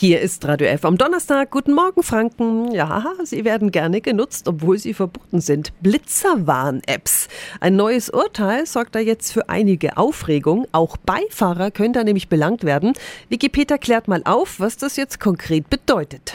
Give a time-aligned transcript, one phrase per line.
[0.00, 1.50] Hier ist Radio F am Donnerstag.
[1.50, 2.72] Guten Morgen, Franken.
[2.72, 5.74] Ja, sie werden gerne genutzt, obwohl sie verboten sind.
[5.82, 7.28] Blitzerwarn-Apps.
[7.60, 10.66] Ein neues Urteil sorgt da jetzt für einige Aufregung.
[10.72, 12.94] Auch Beifahrer können da nämlich belangt werden.
[13.28, 16.32] Wikipedia klärt mal auf, was das jetzt konkret bedeutet.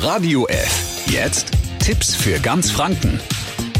[0.00, 1.06] Radio F.
[1.06, 3.18] Jetzt Tipps für ganz Franken.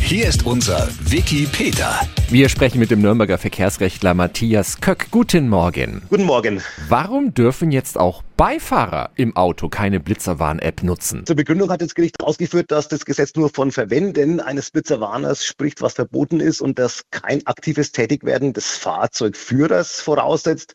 [0.00, 2.00] Hier ist unser Wiki Peter.
[2.32, 5.08] Wir sprechen mit dem Nürnberger Verkehrsrechtler Matthias Köck.
[5.10, 6.02] Guten Morgen.
[6.10, 6.62] Guten Morgen.
[6.88, 11.26] Warum dürfen jetzt auch Beifahrer im Auto keine Blitzerwarn-App nutzen?
[11.26, 15.82] Zur Begründung hat das Gericht ausgeführt, dass das Gesetz nur von Verwenden eines Blitzerwarners spricht,
[15.82, 20.74] was verboten ist und dass kein aktives Tätigwerden des Fahrzeugführers voraussetzt,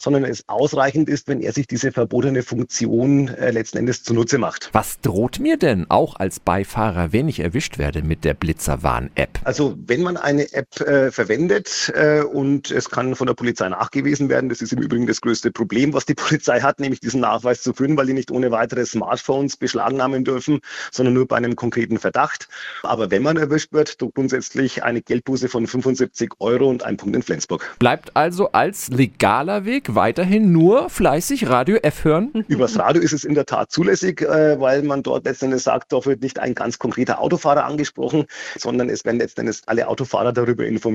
[0.00, 4.70] sondern es ausreichend ist, wenn er sich diese verbotene Funktion äh, letzten Endes zunutze macht.
[4.72, 9.38] Was droht mir denn auch als Beifahrer, wenn ich erwischt werde mit der Blitzerwarn-App?
[9.44, 14.28] Also wenn man eine App äh, verwendet äh, und es kann von der Polizei nachgewiesen
[14.28, 17.62] werden, das ist im Übrigen das größte Problem, was die Polizei hat, nämlich diesen Nachweis
[17.62, 20.60] zu führen, weil die nicht ohne weitere Smartphones beschlagnahmen dürfen,
[20.92, 22.48] sondern nur bei einem konkreten Verdacht.
[22.82, 27.16] Aber wenn man erwischt wird, droht grundsätzlich eine Geldbuße von 75 Euro und ein Punkt
[27.16, 27.76] in Flensburg.
[27.78, 32.32] Bleibt also als legaler Weg weiterhin nur fleißig Radio F hören?
[32.48, 36.06] Übers Radio ist es in der Tat zulässig, äh, weil man dort letztendlich sagt, dort
[36.06, 38.26] wird nicht ein ganz konkreter Autofahrer angesprochen,
[38.58, 40.85] sondern es werden letztendlich alle Autofahrer darüber informiert.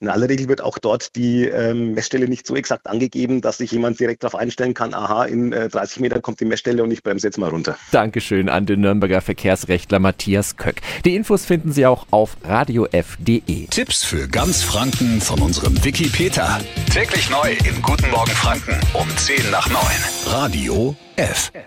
[0.00, 3.70] In aller Regel wird auch dort die ähm, Messstelle nicht so exakt angegeben, dass sich
[3.72, 7.02] jemand direkt darauf einstellen kann, aha, in äh, 30 Metern kommt die Messstelle und ich
[7.02, 7.76] bremse jetzt mal runter.
[7.92, 10.80] Dankeschön an den Nürnberger Verkehrsrechtler Matthias Köck.
[11.04, 13.66] Die Infos finden Sie auch auf radiof.de.
[13.66, 16.60] Tipps für ganz Franken von unserem Wiki Peter.
[16.92, 19.80] Täglich neu in Guten Morgen Franken um 10 nach 9.
[20.26, 21.50] Radio F.
[21.54, 21.64] F.